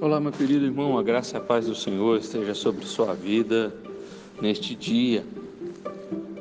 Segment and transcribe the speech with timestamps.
[0.00, 3.74] Olá, meu querido irmão, a graça e a paz do Senhor esteja sobre sua vida
[4.40, 5.24] neste dia.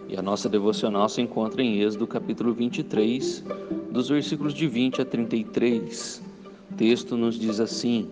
[0.08, 3.44] E a nossa devocional se encontra em Êxodo capítulo 23,
[3.90, 6.22] dos versículos de 20 a 33.
[6.72, 8.08] O texto nos diz assim: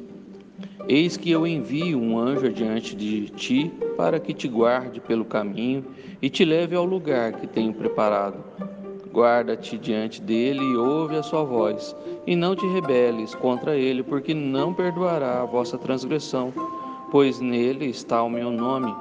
[0.87, 5.85] Eis que eu envio um anjo adiante de ti para que te guarde pelo caminho
[6.23, 8.43] e te leve ao lugar que tenho preparado.
[9.15, 11.95] Guarda-te diante dele e ouve a sua voz,
[12.27, 16.51] e não te rebeles contra ele, porque não perdoará a vossa transgressão,
[17.11, 18.93] pois nele está o meu nome.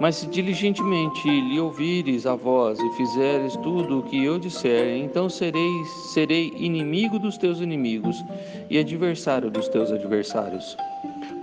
[0.00, 5.28] Mas se diligentemente lhe ouvires a voz e fizeres tudo o que eu disser, então
[5.28, 8.24] serei, serei inimigo dos teus inimigos
[8.70, 10.74] e adversário dos teus adversários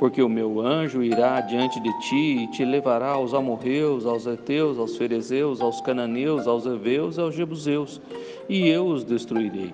[0.04, 4.78] porque o meu anjo irá diante de ti e te levará aos amorreus, aos heteus,
[4.78, 8.02] aos ferezeus, aos cananeus, aos heveus e aos jebuseus,
[8.50, 9.74] e eu os destruirei.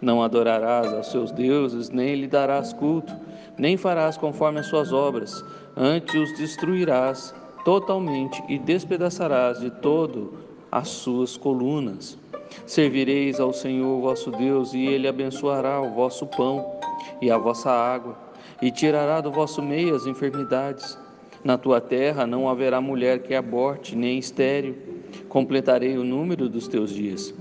[0.00, 3.12] Não adorarás aos seus deuses, nem lhe darás culto,
[3.58, 5.44] nem farás conforme as suas obras,
[5.76, 10.32] antes os destruirás totalmente e despedaçarás de todo
[10.70, 12.16] as suas colunas.
[12.66, 16.64] Servireis ao Senhor vosso Deus, e ele abençoará o vosso pão
[17.20, 18.29] e a vossa água
[18.62, 20.98] e tirará do vosso meio as enfermidades.
[21.42, 24.74] Na tua terra não haverá mulher que aborte, nem estéril.
[25.28, 27.32] Completarei o número dos teus dias.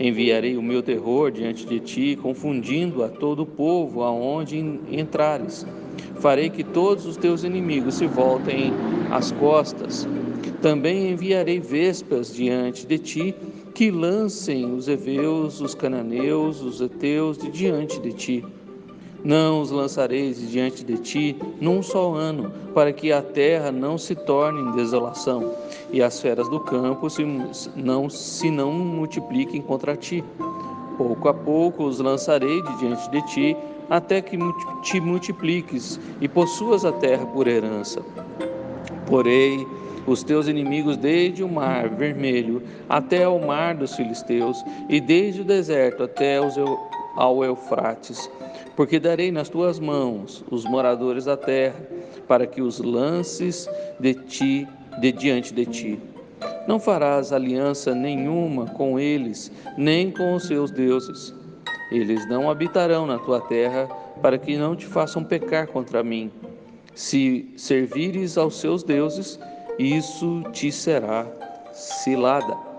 [0.00, 4.58] Enviarei o meu terror diante de ti, confundindo a todo o povo aonde
[4.90, 5.66] entrares.
[6.16, 8.72] Farei que todos os teus inimigos se voltem
[9.10, 10.08] às costas.
[10.62, 13.34] Também enviarei vespas diante de ti,
[13.74, 18.44] que lancem os heveus, os cananeus, os heteus de diante de ti
[19.24, 24.14] não os lançareis diante de ti num só ano, para que a terra não se
[24.14, 25.54] torne em desolação,
[25.90, 27.24] e as feras do campo se
[27.74, 30.22] não, se não multipliquem contra ti.
[30.98, 33.56] Pouco a pouco os lançarei de diante de ti,
[33.88, 34.36] até que
[34.82, 38.02] te multipliques e possuas a terra por herança.
[39.06, 39.66] Porei
[40.06, 45.44] os teus inimigos desde o mar vermelho até ao mar dos filisteus, e desde o
[45.44, 46.40] deserto até
[47.16, 48.28] ao Eufrates
[48.76, 51.80] porque darei nas tuas mãos os moradores da terra,
[52.26, 53.68] para que os lances
[54.00, 54.68] de ti,
[55.00, 56.00] de diante de ti.
[56.66, 61.34] Não farás aliança nenhuma com eles, nem com os seus deuses.
[61.90, 63.86] Eles não habitarão na tua terra,
[64.20, 66.30] para que não te façam pecar contra mim.
[66.94, 69.38] Se servires aos seus deuses,
[69.78, 71.26] isso te será
[71.72, 72.73] cilada.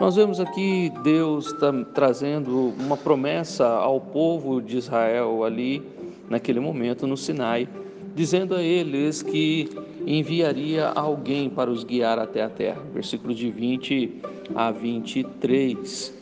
[0.00, 5.82] Nós vemos aqui Deus tá trazendo uma promessa ao povo de Israel ali,
[6.30, 7.68] naquele momento no Sinai,
[8.14, 9.68] dizendo a eles que
[10.06, 12.80] enviaria alguém para os guiar até a terra.
[12.94, 14.22] Versículos de 20
[14.54, 16.14] a 23.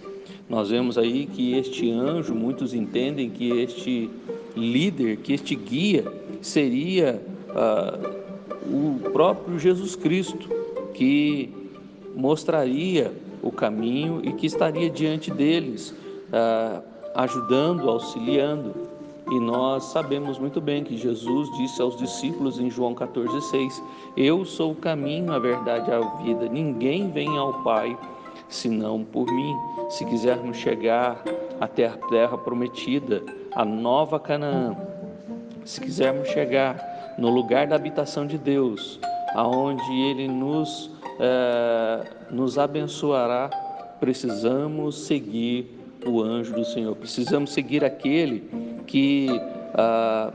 [0.49, 4.09] Nós vemos aí que este anjo, muitos entendem que este
[4.57, 6.03] líder, que este guia,
[6.41, 7.21] seria
[7.51, 10.49] uh, o próprio Jesus Cristo,
[10.95, 11.53] que
[12.17, 15.95] mostraria o caminho e que estaria diante deles,
[16.33, 16.81] ah,
[17.15, 18.75] ajudando, auxiliando.
[19.31, 23.83] E nós sabemos muito bem que Jesus disse aos discípulos em João 14,6:
[24.17, 26.49] Eu sou o caminho, a verdade e a vida.
[26.49, 27.99] Ninguém vem ao Pai
[28.49, 29.55] senão por mim.
[29.89, 31.23] Se quisermos chegar
[31.61, 33.23] até a terra prometida,
[33.53, 34.77] a nova Canaã,
[35.65, 39.01] se quisermos chegar no lugar da habitação de Deus,
[39.35, 43.49] aonde Ele nos é, nos abençoará,
[44.01, 45.67] precisamos seguir
[46.07, 48.49] o anjo do Senhor, precisamos seguir aquele
[48.87, 49.29] que,
[49.75, 50.33] ah,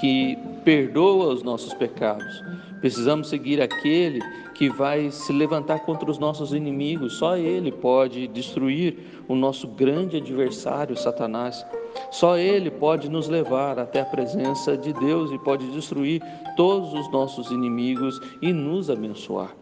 [0.00, 2.42] que perdoa os nossos pecados,
[2.80, 4.20] precisamos seguir aquele
[4.54, 10.16] que vai se levantar contra os nossos inimigos, só ele pode destruir o nosso grande
[10.16, 11.64] adversário, Satanás.
[12.10, 16.20] Só Ele pode nos levar até a presença de Deus e pode destruir
[16.56, 19.54] todos os nossos inimigos e nos abençoar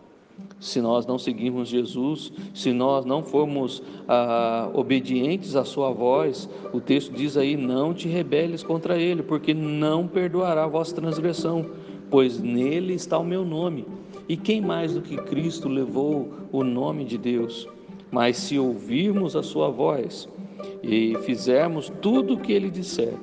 [0.63, 6.81] se nós não seguirmos Jesus, se nós não formos ah, obedientes à Sua voz, o
[6.81, 11.67] texto diz aí: não te rebeles contra Ele, porque não perdoará a vossa transgressão,
[12.09, 13.85] pois nele está o meu nome.
[14.29, 17.69] E quem mais do que Cristo levou o nome de Deus?
[18.09, 20.29] Mas se ouvirmos a Sua voz
[20.81, 23.15] e fizermos tudo o que Ele disser,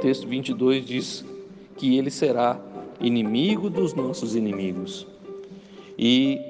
[0.00, 1.24] texto 22 diz
[1.76, 2.60] que Ele será
[3.00, 5.13] inimigo dos nossos inimigos.
[5.98, 6.40] E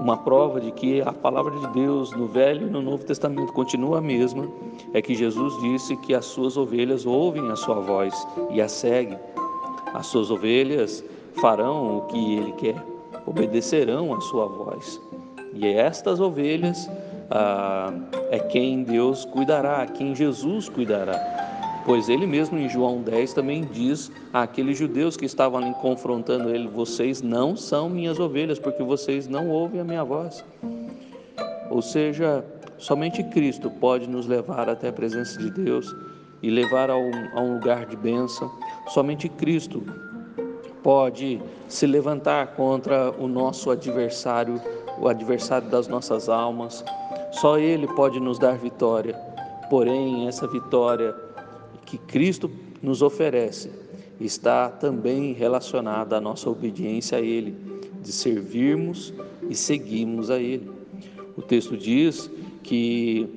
[0.00, 3.98] uma prova de que a palavra de Deus no Velho e no Novo Testamento continua
[3.98, 4.48] a mesma
[4.92, 9.18] é que Jesus disse que as suas ovelhas ouvem a sua voz e a seguem.
[9.94, 11.04] As suas ovelhas
[11.40, 12.84] farão o que ele quer,
[13.26, 15.00] obedecerão a sua voz.
[15.54, 16.90] E estas ovelhas
[17.30, 17.92] ah,
[18.30, 21.51] é quem Deus cuidará, quem Jesus cuidará.
[21.84, 26.68] Pois ele mesmo em João 10 também diz àqueles judeus que estavam ali confrontando ele:
[26.68, 30.44] Vocês não são minhas ovelhas, porque vocês não ouvem a minha voz.
[31.70, 32.44] Ou seja,
[32.78, 35.94] somente Cristo pode nos levar até a presença de Deus
[36.40, 38.50] e levar a um, a um lugar de bênção.
[38.88, 39.82] Somente Cristo
[40.82, 44.60] pode se levantar contra o nosso adversário,
[45.00, 46.84] o adversário das nossas almas.
[47.32, 49.14] Só Ele pode nos dar vitória.
[49.70, 51.14] Porém, essa vitória
[51.92, 52.50] que Cristo
[52.80, 53.70] nos oferece
[54.18, 57.54] está também relacionada à nossa obediência a Ele,
[58.00, 59.12] de servirmos
[59.50, 60.70] e seguirmos a Ele.
[61.36, 62.30] O texto diz
[62.62, 63.28] que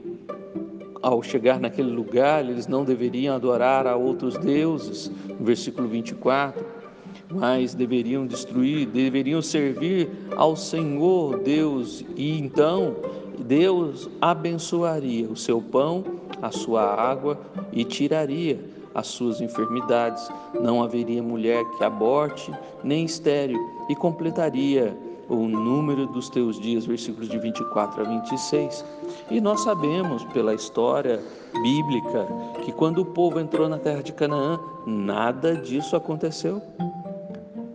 [1.01, 6.65] ao chegar naquele lugar, eles não deveriam adorar a outros deuses, no versículo 24,
[7.29, 12.95] mas deveriam destruir, deveriam servir ao Senhor Deus, e então
[13.37, 16.05] Deus abençoaria o seu pão,
[16.45, 17.39] a sua água
[17.73, 18.59] e tiraria
[18.93, 20.29] as suas enfermidades.
[20.53, 22.53] Não haveria mulher que aborte,
[22.83, 23.59] nem estéril,
[23.89, 24.95] e completaria
[25.27, 28.85] o número dos teus dias, versículos de 24 a 26.
[29.31, 31.19] E nós sabemos pela história
[31.63, 32.27] bíblica
[32.63, 36.61] que quando o povo entrou na terra de Canaã, nada disso aconteceu.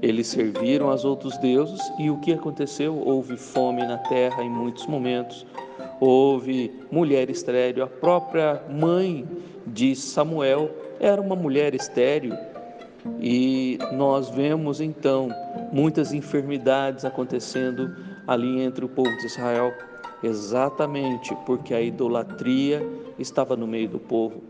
[0.01, 2.97] Eles serviram aos outros deuses e o que aconteceu?
[2.97, 5.45] Houve fome na terra em muitos momentos.
[6.01, 9.29] Houve mulher estéril, a própria mãe
[9.67, 12.35] de Samuel era uma mulher estéril
[13.21, 15.29] e nós vemos então
[15.73, 17.95] muitas enfermidades acontecendo
[18.27, 19.75] ali entre o povo de Israel,
[20.23, 22.83] exatamente porque a idolatria
[23.19, 24.43] estava no meio do povo.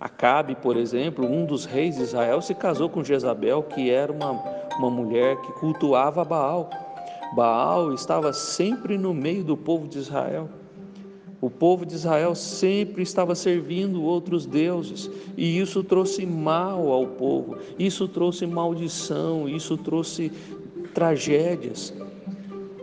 [0.00, 4.32] Acabe, por exemplo, um dos reis de Israel, se casou com Jezabel, que era uma,
[4.78, 6.68] uma mulher que cultuava Baal.
[7.36, 10.48] Baal estava sempre no meio do povo de Israel.
[11.42, 17.56] O povo de Israel sempre estava servindo outros deuses, e isso trouxe mal ao povo,
[17.76, 20.30] isso trouxe maldição, isso trouxe
[20.94, 21.92] tragédias.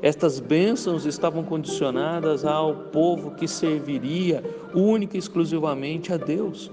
[0.01, 4.44] Estas bênçãos estavam condicionadas ao povo que serviria
[4.75, 6.69] única e exclusivamente a Deus.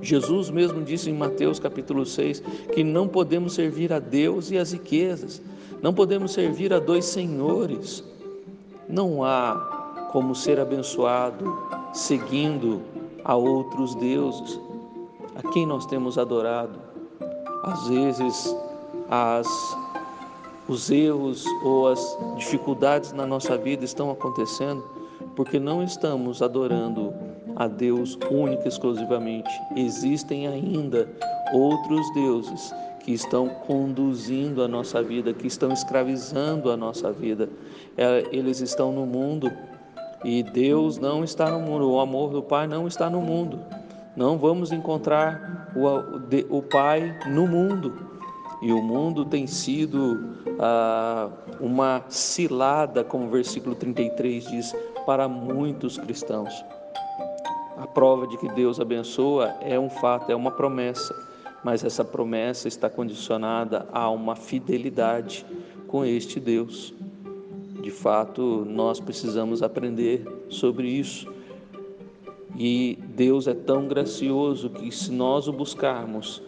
[0.00, 2.40] Jesus mesmo disse em Mateus capítulo 6
[2.72, 5.42] que não podemos servir a Deus e as riquezas,
[5.82, 8.04] não podemos servir a dois senhores.
[8.88, 9.81] Não há
[10.12, 11.44] como ser abençoado
[11.92, 12.82] seguindo
[13.24, 14.60] a outros deuses,
[15.34, 16.78] a quem nós temos adorado.
[17.62, 18.56] Às vezes,
[19.08, 19.46] as,
[20.68, 24.84] os erros ou as dificuldades na nossa vida estão acontecendo
[25.36, 27.12] porque não estamos adorando
[27.56, 29.50] a Deus única e exclusivamente.
[29.76, 31.08] Existem ainda
[31.52, 37.48] outros deuses que estão conduzindo a nossa vida, que estão escravizando a nossa vida.
[37.96, 39.50] É, eles estão no mundo
[40.24, 43.60] e Deus não está no mundo, o amor do Pai não está no mundo.
[44.14, 47.92] Não vamos encontrar o, o Pai no mundo.
[48.60, 51.28] E o mundo tem sido ah,
[51.58, 56.64] uma cilada, como o versículo 33 diz, para muitos cristãos.
[57.76, 61.12] A prova de que Deus abençoa é um fato, é uma promessa,
[61.64, 65.44] mas essa promessa está condicionada a uma fidelidade
[65.88, 66.94] com este Deus.
[67.82, 71.26] De fato, nós precisamos aprender sobre isso.
[72.56, 76.40] E Deus é tão gracioso que, se nós o buscarmos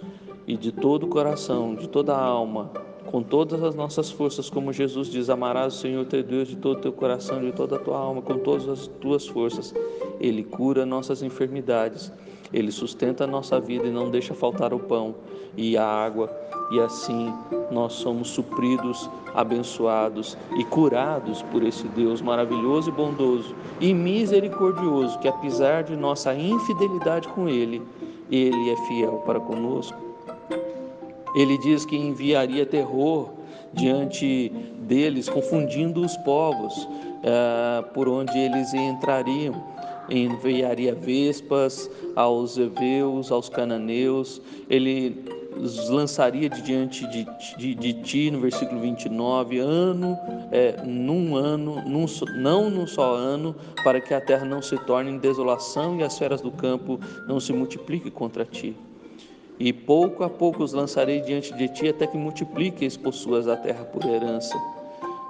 [0.47, 2.71] e de todo o coração, de toda a alma,
[3.07, 6.79] com todas as nossas forças, como Jesus diz: Amarás o Senhor teu Deus de todo
[6.79, 9.75] o teu coração, de toda a tua alma, com todas as tuas forças.
[10.21, 12.12] Ele cura nossas enfermidades,
[12.53, 15.17] ele sustenta a nossa vida e não deixa faltar o pão
[15.57, 16.29] e a água,
[16.71, 17.33] e assim
[17.71, 25.28] nós somos supridos, abençoados e curados por esse Deus maravilhoso e bondoso e misericordioso, que
[25.28, 27.83] apesar de nossa infidelidade com Ele,
[28.30, 29.99] Ele é fiel para conosco.
[31.35, 33.30] Ele diz que enviaria terror
[33.73, 36.88] diante deles, confundindo os povos
[37.25, 39.61] eh, por onde eles entrariam
[40.09, 45.25] enviaria vespas aos heveus, aos cananeus, ele
[45.56, 50.18] os lançaria diante de, de, de, ti, no versículo 29, ano,
[50.50, 52.06] é, num ano, num,
[52.37, 56.18] não num só ano, para que a terra não se torne em desolação e as
[56.18, 58.76] feras do campo não se multipliquem contra ti.
[59.58, 63.84] E pouco a pouco os lançarei diante de ti, até que multipliques possuas a terra
[63.84, 64.56] por herança.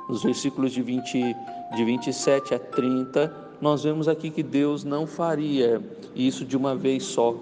[0.09, 1.37] Nos versículos de, 20,
[1.77, 5.81] de 27 a 30, nós vemos aqui que Deus não faria
[6.15, 7.35] isso de uma vez só,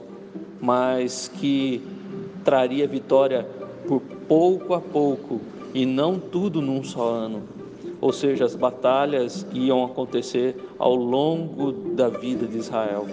[0.60, 1.82] mas que
[2.44, 3.46] traria vitória
[3.86, 5.40] por pouco a pouco
[5.74, 7.42] e não tudo num só ano.
[8.00, 13.06] Ou seja, as batalhas iam acontecer ao longo da vida de Israel.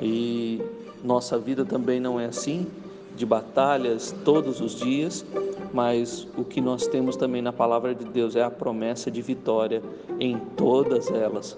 [0.00, 0.60] E
[1.04, 2.66] Nossa vida também não é assim,
[3.14, 5.24] de batalhas todos os dias,
[5.72, 9.82] mas o que nós temos também na palavra de Deus é a promessa de vitória
[10.18, 11.56] em todas elas.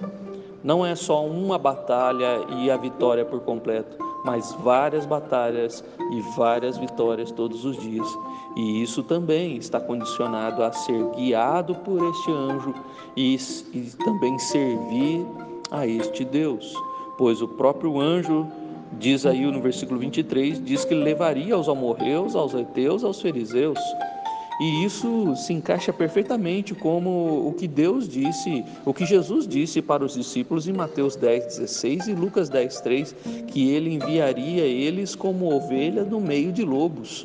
[0.63, 6.77] Não é só uma batalha e a vitória por completo, mas várias batalhas e várias
[6.77, 8.07] vitórias todos os dias.
[8.57, 12.75] E isso também está condicionado a ser guiado por este anjo
[13.17, 13.37] e,
[13.73, 15.25] e também servir
[15.71, 16.75] a este Deus,
[17.17, 18.47] pois o próprio anjo
[18.99, 23.79] diz aí no versículo 23, diz que levaria aos amorreus, aos heteus, aos fariseus.
[24.61, 30.05] E isso se encaixa perfeitamente como o que Deus disse, o que Jesus disse para
[30.05, 35.55] os discípulos em Mateus 10, 16 e Lucas 10, 3, que ele enviaria eles como
[35.55, 37.25] ovelha no meio de lobos.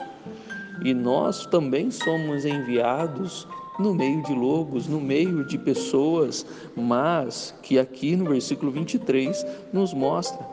[0.86, 3.48] E nós também somos enviados
[3.80, 9.92] no meio de lobos, no meio de pessoas, mas que aqui no versículo 23 nos
[9.92, 10.53] mostra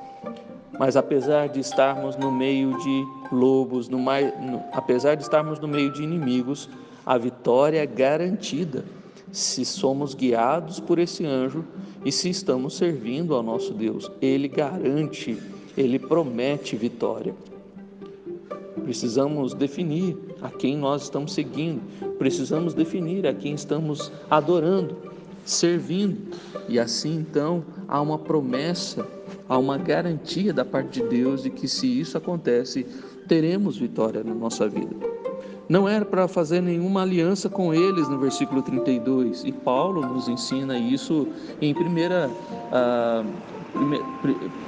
[0.80, 5.92] mas apesar de estarmos no meio de lobos, no no, apesar de estarmos no meio
[5.92, 6.70] de inimigos,
[7.04, 8.82] a vitória é garantida
[9.30, 11.66] se somos guiados por esse anjo
[12.02, 14.10] e se estamos servindo ao nosso Deus.
[14.22, 15.36] Ele garante,
[15.76, 17.34] ele promete vitória.
[18.82, 21.82] Precisamos definir a quem nós estamos seguindo,
[22.16, 24.96] precisamos definir a quem estamos adorando,
[25.44, 26.34] servindo,
[26.66, 29.06] e assim então há uma promessa
[29.48, 32.86] há uma garantia da parte de Deus de que se isso acontece,
[33.28, 34.94] teremos vitória na nossa vida.
[35.68, 40.76] Não era para fazer nenhuma aliança com eles no versículo 32, e Paulo nos ensina
[40.76, 41.28] isso
[41.60, 41.76] em 1
[42.72, 43.24] uh,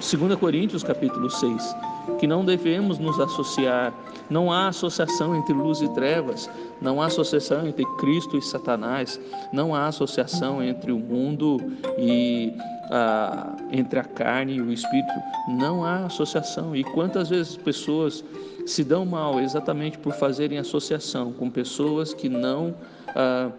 [0.01, 1.77] 2 Coríntios capítulo 6,
[2.21, 3.93] que não devemos nos associar,
[4.31, 6.49] não há associação entre luz e trevas,
[6.81, 9.21] não há associação entre Cristo e Satanás,
[9.53, 11.57] não há associação entre o mundo
[11.99, 12.53] e
[12.91, 15.13] ah, entre a carne e o espírito,
[15.49, 16.75] não há associação.
[16.75, 18.25] E quantas vezes pessoas
[18.67, 22.75] se dão mal exatamente por fazerem associação com pessoas que não
[23.09, 23.51] ah,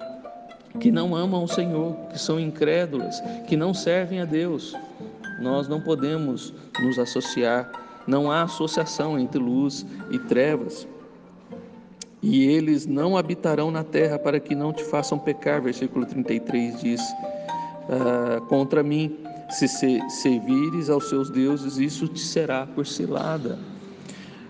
[0.79, 4.75] que não amam o Senhor, que são incrédulas, que não servem a Deus.
[5.39, 7.71] Nós não podemos nos associar,
[8.07, 10.87] não há associação entre luz e trevas.
[12.23, 17.01] E eles não habitarão na terra para que não te façam pecar, versículo 33 diz
[17.89, 19.17] uh, contra mim.
[19.49, 23.59] Se servires aos seus deuses, isso te será por cilada.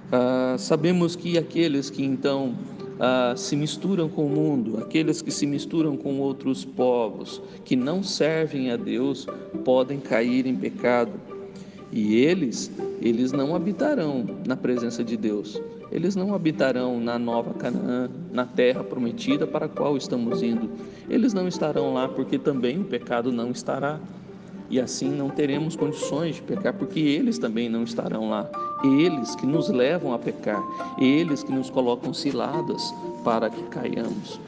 [0.07, 2.55] Uh, sabemos que aqueles que então
[2.93, 8.03] uh, se misturam com o mundo, aqueles que se misturam com outros povos, que não
[8.03, 9.27] servem a Deus,
[9.65, 11.11] podem cair em pecado.
[11.91, 12.71] E eles,
[13.01, 15.61] eles não habitarão na presença de Deus.
[15.91, 20.69] Eles não habitarão na nova Canaã, na terra prometida para a qual estamos indo.
[21.09, 23.99] Eles não estarão lá porque também o pecado não estará.
[24.69, 28.49] E assim não teremos condições de pecar, porque eles também não estarão lá.
[28.83, 30.61] Eles que nos levam a pecar,
[30.99, 34.39] eles que nos colocam ciladas para que caiamos.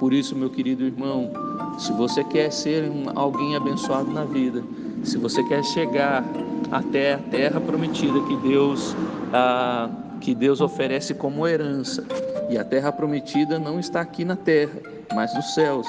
[0.00, 1.30] Por isso, meu querido irmão,
[1.78, 4.64] se você quer ser alguém abençoado na vida,
[5.04, 6.24] se você quer chegar
[6.70, 8.96] até a terra prometida que Deus
[9.32, 9.88] ah,
[10.24, 12.02] que Deus oferece como herança.
[12.48, 14.80] E a terra prometida não está aqui na terra,
[15.14, 15.86] mas nos céus.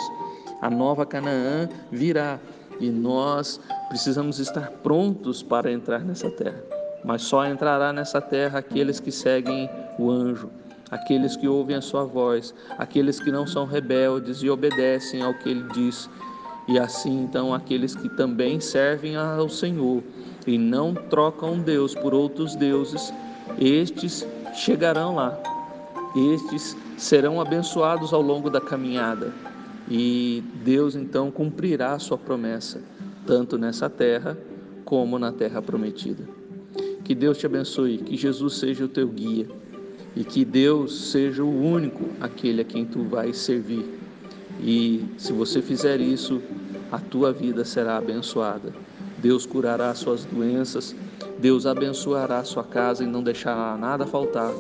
[0.61, 2.37] A nova Canaã virá
[2.81, 6.61] e nós precisamos estar prontos para entrar nessa terra.
[7.05, 10.49] Mas só entrará nessa terra aqueles que seguem o anjo,
[10.91, 15.49] aqueles que ouvem a sua voz, aqueles que não são rebeldes e obedecem ao que
[15.49, 16.09] ele diz.
[16.67, 20.03] E assim, então, aqueles que também servem ao Senhor
[20.45, 23.13] e não trocam Deus por outros deuses,
[23.59, 25.37] estes chegarão lá.
[26.33, 29.33] Estes serão abençoados ao longo da caminhada.
[29.89, 32.81] E Deus então cumprirá a sua promessa,
[33.25, 34.37] tanto nessa terra
[34.83, 36.27] como na terra prometida.
[37.03, 39.47] Que Deus te abençoe, que Jesus seja o teu guia
[40.15, 43.85] e que Deus seja o único aquele a quem tu vais servir.
[44.61, 46.41] E se você fizer isso,
[46.91, 48.73] a tua vida será abençoada.
[49.25, 50.96] Deus curará suas doenças,
[51.39, 54.53] Deus abençoará sua casa e não deixará nada faltar.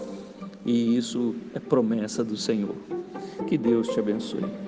[0.65, 2.75] E isso é promessa do Senhor.
[3.45, 4.64] Que Deus te abençoe.